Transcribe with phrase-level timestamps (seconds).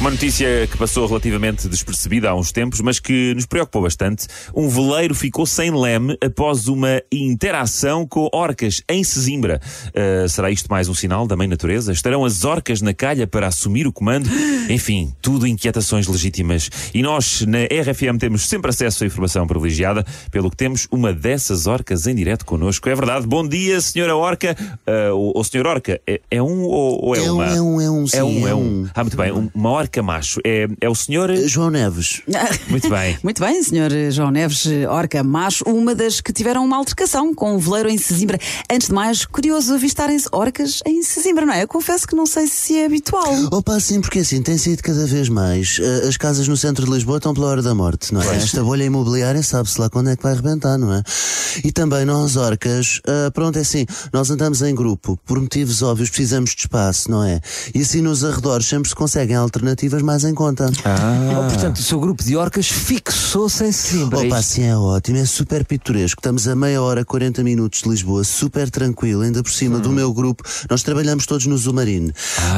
[0.00, 4.26] Uma notícia que passou relativamente despercebida há uns tempos, mas que nos preocupou bastante.
[4.54, 9.60] Um veleiro ficou sem leme após uma interação com orcas em Sesimbra.
[9.88, 11.90] Uh, será isto mais um sinal da mãe natureza?
[11.92, 14.28] Estarão as orcas na calha para assumir o comando?
[14.68, 16.68] Enfim, tudo inquietações legítimas.
[16.92, 21.66] E nós, na RFM, temos sempre acesso à informação privilegiada, pelo que temos uma dessas
[21.66, 22.88] orcas em direto connosco.
[22.90, 23.26] É verdade.
[23.26, 24.54] Bom dia, senhora orca.
[24.86, 27.46] Uh, ou, ou senhor orca, é, é um ou, ou é, É um, uma?
[27.46, 28.58] é um, é um, sim, É um, é é um.
[28.82, 28.88] um.
[28.92, 29.32] Ah, muito bem.
[29.32, 30.40] Um- Uma orca macho.
[30.44, 31.34] É, é o senhor.
[31.46, 32.22] João Neves.
[32.68, 33.18] Muito bem.
[33.22, 37.58] Muito bem, senhor João Neves, orca macho, uma das que tiveram uma altercação com um
[37.58, 38.38] veleiro em Sesimbra.
[38.70, 41.62] Antes de mais, curioso avistarem-se orcas em Sesimbra, não é?
[41.62, 43.32] Eu confesso que não sei se é habitual.
[43.52, 45.78] Opa, sim, porque assim, tem sido cada vez mais.
[45.80, 48.36] eh, As casas no centro de Lisboa estão pela hora da morte, não é?
[48.36, 51.02] Esta bolha imobiliária sabe-se lá quando é que vai arrebentar, não é?
[51.64, 56.10] E também nós, orcas, ah, pronto, é assim, nós andamos em grupo, por motivos óbvios
[56.10, 57.40] precisamos de espaço, não é?
[57.74, 60.70] E assim nos arredores sempre se conseguem alternativas mais em conta.
[60.70, 64.04] Oh, portanto, o seu grupo de orcas fixou-se em.
[64.04, 64.42] Opa, é isto?
[64.42, 66.20] sim, é ótimo, é super pitoresco.
[66.20, 70.12] Estamos a meia hora, 40 minutos de Lisboa, super tranquilo, ainda por cima do meu
[70.12, 70.42] grupo.
[70.70, 72.12] Nós trabalhamos todos no Zumarine,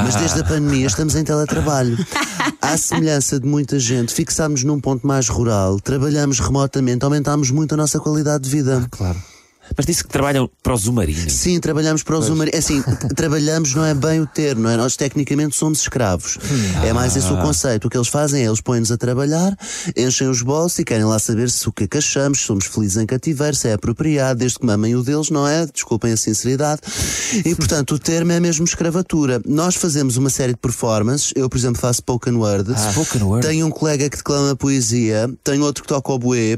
[0.05, 1.97] mas desde a pandemia estamos em teletrabalho.
[2.61, 7.77] À semelhança de muita gente, fixámos num ponto mais rural, trabalhamos remotamente, aumentámos muito a
[7.77, 8.87] nossa qualidade de vida.
[8.91, 9.36] Claro.
[9.77, 11.31] Mas disse que trabalham para o Zumarino.
[11.31, 12.55] Sim, trabalhamos para o Zumarine.
[12.55, 12.83] É Assim,
[13.17, 14.77] trabalhamos não é bem o termo, não é?
[14.77, 16.39] Nós tecnicamente somos escravos.
[16.85, 17.87] É mais esse o conceito.
[17.87, 19.57] O que eles fazem é eles põem-nos a trabalhar,
[19.97, 22.67] enchem os bolsos e querem lá saber se o que é que achamos, se somos
[22.67, 25.67] felizes em cativeiro, se é apropriado, desde que mamem o deles, não é?
[25.67, 26.81] Desculpem a sinceridade.
[27.45, 29.41] E portanto, o termo é mesmo escravatura.
[29.47, 31.33] Nós fazemos uma série de performances.
[31.35, 32.73] Eu, por exemplo, faço spoken word.
[32.93, 33.47] spoken word.
[33.47, 36.57] Tenho um colega que declama poesia, tenho outro que toca o bué.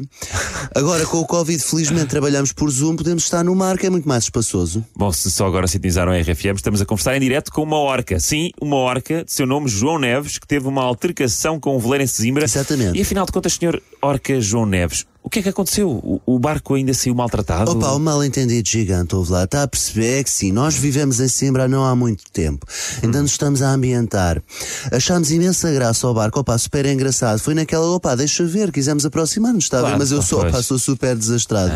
[0.74, 4.08] Agora, com o Covid, felizmente trabalhamos por Zoom, podemos estar no mar, que é muito
[4.08, 4.84] mais espaçoso.
[4.96, 8.18] Bom, se só agora sintonizaram a RFM, estamos a conversar em direto com uma orca.
[8.18, 12.04] Sim, uma orca, de seu nome João Neves, que teve uma altercação com um veleiro
[12.04, 12.44] em Sesimbra.
[12.44, 12.98] Exatamente.
[12.98, 15.90] E afinal de contas, senhor orca João Neves, o que é que aconteceu?
[15.90, 17.72] O, o barco ainda saiu maltratado?
[17.72, 19.44] Opa, um mal entendido gigante, ouve lá.
[19.44, 22.66] Está a perceber é que sim, nós vivemos em Simbra não há muito tempo.
[23.02, 24.42] Ainda nos estamos a ambientar.
[24.90, 27.40] Achámos imensa graça ao barco, opa, super engraçado.
[27.40, 29.80] Foi naquela, opa, deixa ver, quisemos aproximar-nos, está?
[29.80, 31.74] Claro, Mas eu sou, opa, sou super desastrado.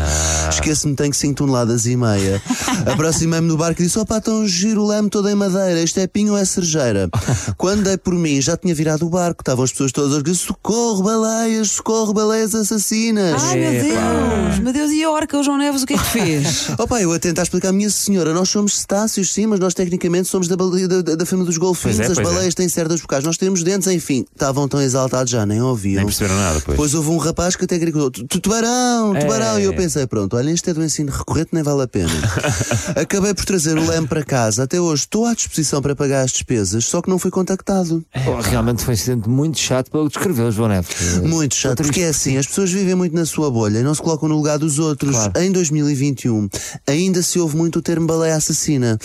[0.49, 2.41] Esqueço-me, tenho 5 toneladas e meia.
[2.91, 6.07] Aproximei-me do barco e disse, opa, tão giro o leme todo em madeira, isto é
[6.07, 7.07] pinho ou é cerejeira?
[7.55, 10.37] Quando dei por mim, já tinha virado o barco, estavam as pessoas todas a dizer,
[10.37, 13.42] socorro, baleias, socorro, baleias assassinas.
[13.43, 16.05] Ai meu Deus, meu Deus, e a orca, o João Neves, o que é que
[16.05, 16.69] fez?
[16.79, 20.47] Opa, eu a tentar explicar, minha senhora, nós somos cetáceos, sim, mas nós tecnicamente somos
[20.47, 21.97] da, da, da- família dos golfinhos.
[21.97, 22.31] Pois é, As pois é.
[22.31, 24.25] baleias têm cerdas vocais, nós temos dentes, enfim.
[24.33, 25.97] Estavam tão exaltados já, nem ouviam.
[25.97, 26.75] Nem perceberam nada, pois.
[26.77, 29.57] Depois houve um rapaz que até gritou: "Tu- tu- tubarão, tubarão.
[29.57, 29.61] É.
[29.61, 32.09] E eu pensei: pronto, olha, isto é do ensino recorrente, nem vale a pena.
[32.95, 34.63] Acabei por trazer o leme para casa.
[34.63, 38.03] Até hoje estou à disposição para pagar as despesas, só que não fui contactado.
[38.27, 41.19] Oh, realmente foi um incidente muito chato pelo que descreveu, João Neves.
[41.23, 44.01] Muito chato, porque é assim, as pessoas vivem muito na sua bolha e não se
[44.01, 45.11] colocam no lugar dos outros.
[45.11, 45.33] Claro.
[45.37, 46.47] Em 2021,
[46.87, 48.97] ainda se ouve muito o termo baleia assassina.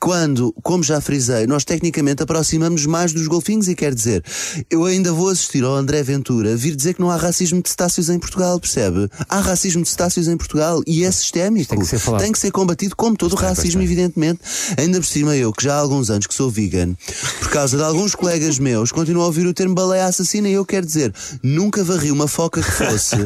[0.00, 4.24] Quando, como já frisei, nós tecnicamente aproximamos mais dos golfinhos e quer dizer,
[4.70, 8.08] eu ainda vou assistir ao André Ventura vir dizer que não há racismo de cetáceos
[8.08, 9.10] em Portugal, percebe?
[9.28, 11.68] Há racismo de cetáceos em Portugal e é sistémico.
[11.68, 12.22] Tem que ser falado.
[12.22, 14.40] Tem que ser combatido como todo o racismo, evidentemente.
[14.78, 16.94] Ainda por cima eu, que já há alguns anos que sou vegan,
[17.38, 20.64] por causa de alguns colegas meus, continuo a ouvir o termo baleia assassina e eu
[20.64, 21.12] quero dizer,
[21.42, 23.16] nunca varri uma foca que fosse.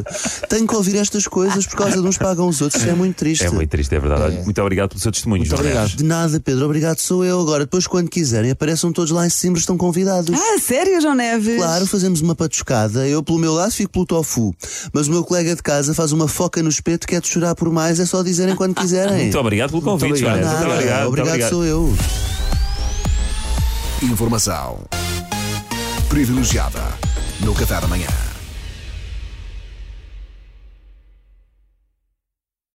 [0.49, 2.81] Tenho que ouvir estas coisas por causa de uns pagam os outros.
[2.81, 3.45] Isto é muito triste.
[3.45, 4.23] É muito triste, é verdade.
[4.23, 5.95] Olha, Muito obrigado pelo seu testemunho, João obrigado.
[5.95, 6.64] De nada, Pedro.
[6.65, 7.39] Obrigado, sou eu.
[7.39, 10.37] Agora, depois, quando quiserem, apareçam todos lá em cima, estão convidados.
[10.37, 11.57] Ah, sério, João Neves?
[11.57, 13.07] Claro, fazemos uma patuscada.
[13.07, 14.53] Eu, pelo meu lado, fico pelo tofu.
[14.93, 17.55] Mas o meu colega de casa faz uma foca no espeto que é de chorar
[17.55, 17.99] por mais.
[17.99, 19.23] É só dizerem quando quiserem.
[19.23, 20.51] Muito obrigado pelo convite, João obrigado.
[20.51, 20.59] Neves.
[20.59, 21.01] Muito obrigado.
[21.01, 21.49] muito obrigado, obrigado.
[21.49, 21.95] sou eu.
[24.01, 24.79] Informação
[26.09, 26.81] privilegiada
[27.41, 28.24] no Café da Manhã.